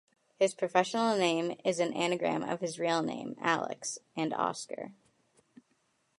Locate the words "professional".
0.55-1.15